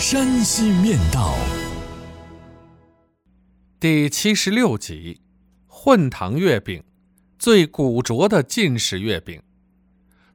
[0.00, 1.34] 山西面道》
[3.78, 5.20] 第七十六集：
[5.66, 6.82] 混糖月饼，
[7.38, 9.42] 最古拙的晋式月饼。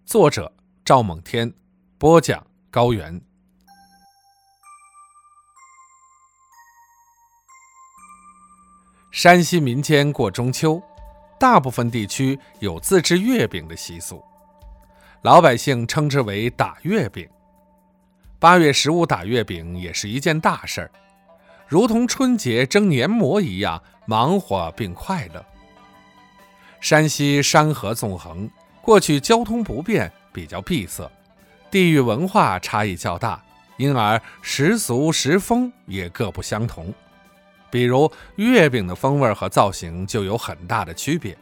[0.05, 0.53] 作者：
[0.85, 1.51] 赵猛天，
[1.97, 3.19] 播讲：高原。
[9.11, 10.79] 山西民间过中秋，
[11.39, 14.23] 大部分地区有自制月饼的习俗，
[15.23, 17.27] 老百姓称之为打月饼。
[18.45, 20.91] 八月十五打月饼也是一件大事儿，
[21.67, 25.43] 如同春节蒸年馍一样忙活并快乐。
[26.79, 28.47] 山西山河纵横，
[28.83, 31.09] 过去交通不便，比较闭塞，
[31.71, 33.43] 地域文化差异较大，
[33.77, 36.93] 因而食俗食风也各不相同。
[37.71, 41.35] 比如月饼的风味和造型就有很大的区别。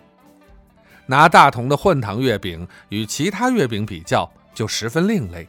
[1.06, 5.46] 拿大同的混糖月饼与其他月饼比较，就十分另类。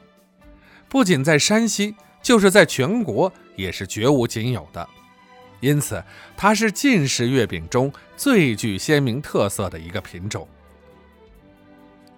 [0.94, 1.92] 不仅在山西，
[2.22, 4.88] 就是在全国也是绝无仅有的，
[5.58, 6.00] 因此
[6.36, 10.46] 它是晋式月饼中最具鲜明特色的一个品种。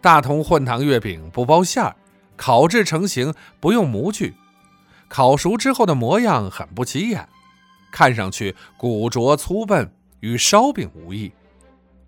[0.02, 1.96] 大同混糖月饼不包馅儿，
[2.36, 4.34] 烤制成型不用模具，
[5.08, 7.26] 烤熟之后的模样很不起眼，
[7.90, 11.32] 看上去古拙粗笨，与烧饼无异。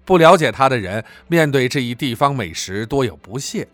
[0.05, 3.67] 不了解它的人，面对这一地方美食多有不屑。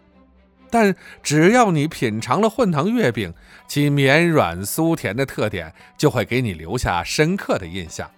[0.70, 3.32] 但只要你品尝了混糖月饼，
[3.68, 8.10] 其绵软酥甜的特点就会给你留下深刻的印象。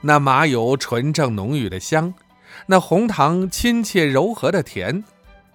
[0.00, 2.12] 那麻油纯正浓郁的香，
[2.66, 5.02] 那红糖亲切柔和的甜，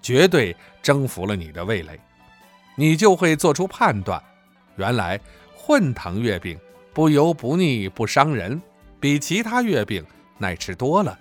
[0.00, 1.98] 绝对征服了你的味蕾。
[2.74, 4.22] 你就会做出判断：
[4.76, 5.18] 原来
[5.54, 6.58] 混糖月饼
[6.92, 8.60] 不油不腻不伤人，
[8.98, 10.04] 比其他月饼
[10.38, 11.18] 耐吃多了。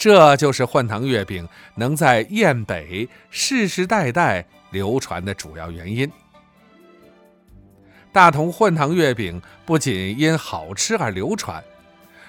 [0.00, 6.10] 这就是混糖月饼能在燕北世世代代流传的主要原因。
[8.10, 11.62] 大同混糖月饼不仅因好吃而流传，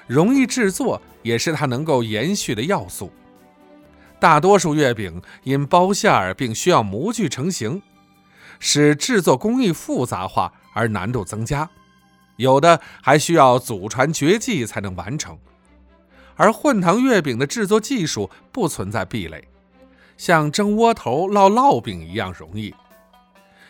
[0.05, 3.09] 容易制作也是它能够延续的要素。
[4.19, 7.81] 大多数月饼因包馅儿并需要模具成型，
[8.59, 11.69] 使制作工艺复杂化而难度增加，
[12.35, 15.39] 有的还需要祖传绝技才能完成。
[16.35, 19.47] 而混糖月饼的制作技术不存在壁垒，
[20.17, 22.73] 像蒸窝头、烙烙饼一样容易。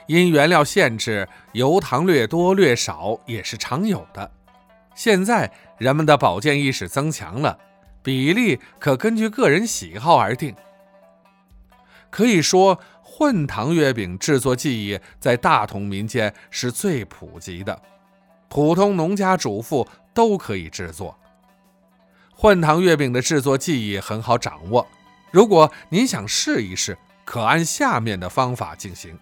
[0.07, 4.29] 因原料限制，油糖略多略少也是常有的。
[4.93, 7.57] 现在人们的保健意识增强了，
[8.03, 10.53] 比例可根据个人喜好而定。
[12.09, 17.81] 可以说，混糖月饼制作技艺在大同民间是最普及的，
[18.49, 21.17] 普通农家主妇都可以制作。
[22.41, 24.87] 混糖月饼的制作技艺很好掌握，
[25.29, 29.15] 如果您想试一试，可按下面的方法进行。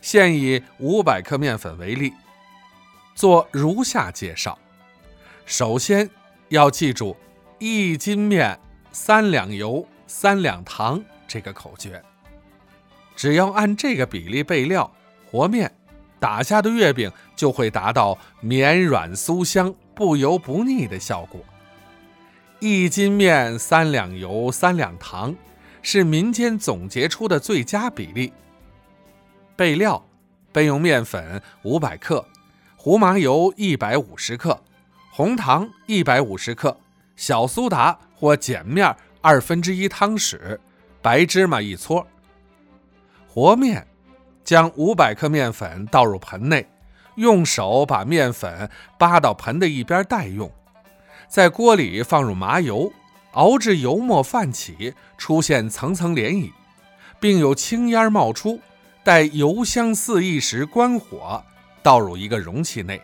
[0.00, 2.14] 现以五百克面粉为例，
[3.14, 4.58] 做如下介绍：
[5.44, 6.08] 首先
[6.48, 7.14] 要记住
[7.58, 8.58] 一斤面
[8.90, 12.02] 三两油三两糖这个口诀，
[13.14, 14.90] 只要按这个比例备料
[15.30, 15.70] 和面，
[16.18, 21.44] 打下的月饼就会达到绵软酥香、不油不腻的效果。
[22.60, 25.32] 一斤面三两油三两糖，
[25.80, 28.32] 是民间总结出的最佳比例。
[29.54, 30.04] 备料：
[30.50, 32.26] 备用面粉五百克，
[32.76, 34.60] 胡麻油一百五十克，
[35.12, 36.76] 红糖一百五十克，
[37.14, 40.58] 小苏打或碱面二分之一汤匙，
[41.00, 42.04] 白芝麻一撮。
[43.28, 43.86] 和面：
[44.42, 46.68] 将五百克面粉倒入盆内，
[47.14, 48.68] 用手把面粉
[48.98, 50.50] 扒到盆的一边待用。
[51.28, 52.90] 在锅里放入麻油，
[53.32, 56.50] 熬至油沫泛起，出现层层涟漪，
[57.20, 58.60] 并有青烟冒出。
[59.04, 61.42] 待油香四溢时，关火，
[61.82, 63.00] 倒入一个容器内。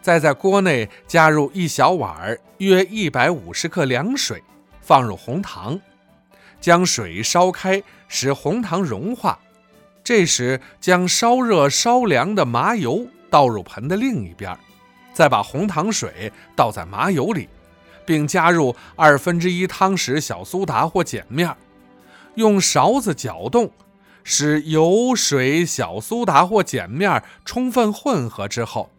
[0.00, 4.42] 再在锅内加入一小碗约一百五十克凉水，
[4.80, 5.78] 放入红糖，
[6.60, 9.38] 将水烧开，使红糖融化。
[10.02, 14.56] 这时将烧热烧凉的麻油倒入盆的另一边。
[15.12, 17.48] 再把红糖水倒在麻油里，
[18.04, 21.54] 并加入二分之一汤匙小苏打或碱面，
[22.34, 23.70] 用勺子搅动，
[24.24, 28.90] 使油、水、小苏打或碱面充分混合之后，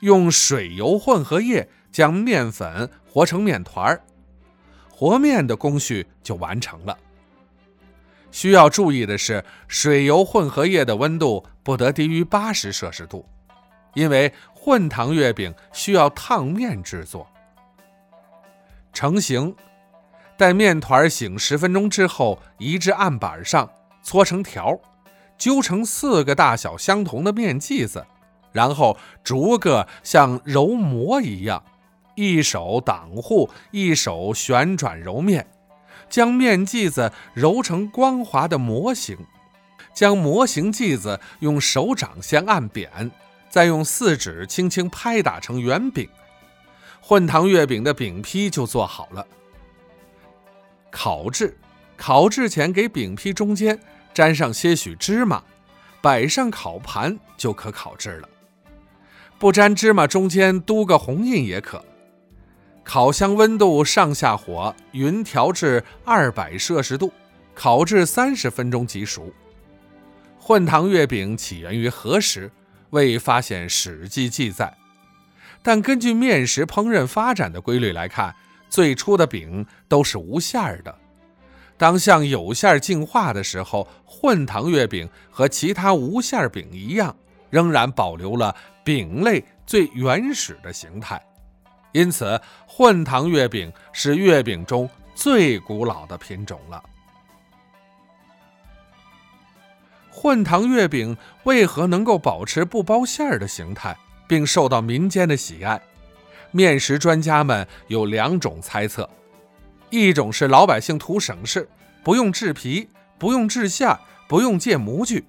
[0.00, 4.00] 用水油混合液将面粉和成面团儿，
[4.90, 6.98] 和面的工序就完成了。
[8.32, 13.24] 需要注意的是，水油混合液的温度不得低于八十摄氏度，
[13.94, 14.32] 因为
[14.64, 17.28] 混糖月饼需要烫面制作。
[18.94, 19.54] 成型，
[20.38, 23.68] 待面团醒十分钟之后，移至案板上
[24.02, 24.80] 搓成条，
[25.36, 28.06] 揪成四个大小相同的面剂子，
[28.52, 31.62] 然后逐个像揉馍一样，
[32.14, 35.46] 一手挡护，一手旋转揉面。
[36.08, 39.18] 将面剂子揉成光滑的模型，
[39.92, 43.10] 将模型剂子用手掌先按扁，
[43.54, 46.08] 再用四指轻轻拍打成圆饼，
[47.00, 49.24] 混糖月饼的饼坯就做好了。
[50.90, 51.56] 烤制，
[51.96, 53.78] 烤制前给饼坯中间
[54.12, 55.40] 沾上些许芝麻，
[56.02, 58.28] 摆上烤盘就可烤制了。
[59.38, 61.84] 不沾芝麻，中间嘟个红印也可。
[62.82, 67.12] 烤箱温度上下火匀调至二百摄氏度，
[67.54, 69.32] 烤制三十分钟即熟。
[70.40, 72.50] 混糖月饼起源于何时，
[72.94, 74.72] 未发现史记记载。
[75.62, 78.34] 但根据面食烹饪发展的规律来看，
[78.68, 80.94] 最初的饼都是无馅儿的。
[81.76, 87.14] 当向有馅儿进化的时候，混糖月饼和其他无馅儿饼一样，
[87.50, 88.54] 仍然保留了
[88.84, 91.20] 饼类最原始的形态。
[91.92, 96.82] 因此，混糖月饼是月饼中最古老的品种了。
[100.16, 103.96] 混糖月饼为何能够保持不包馅儿的形态，
[104.28, 105.82] 并受到民间的喜爱？
[106.52, 109.10] 面食专家们有两种猜测：
[109.90, 111.68] 一种是老百姓图省事，
[112.04, 112.88] 不用制皮，
[113.18, 115.26] 不用制馅，不用借模具，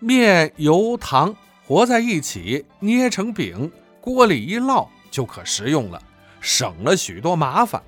[0.00, 1.34] 面、油、糖
[1.64, 4.88] 和在一起捏成饼，锅里一烙。
[5.08, 6.02] 就可食用了，
[6.40, 7.80] 省了许多麻烦。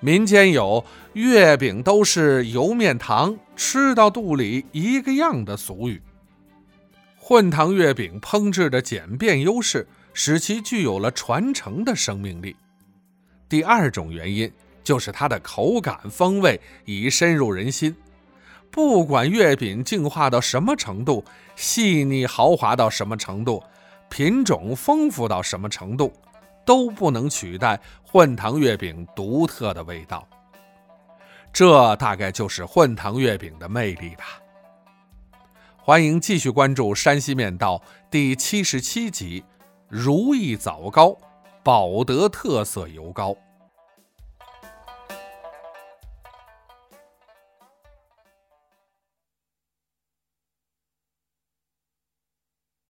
[0.00, 0.84] 民间有
[1.14, 6.00] “月饼都是油面糖，吃到肚里一个样的”俗语。
[7.16, 12.54] 混糖月饼烹制的简便优势，使其具有了传承的生命力。
[13.48, 14.50] 第二种原因
[14.84, 17.94] 就是它的口感风味已深入人心。
[18.70, 21.24] 不管月饼进化到什么程度，
[21.56, 23.62] 细腻豪华到什么程度。
[24.10, 26.10] 品种丰富到什么程度，
[26.68, 30.28] 都不能取代混糖月饼独特的味道。
[31.50, 34.24] 这大概就是混糖月饼的魅力吧。
[35.78, 37.78] 欢迎继续关注《山西面道》
[38.10, 39.42] 第七十七集：
[39.88, 41.16] 如意枣糕，
[41.62, 43.34] 保德特色油糕。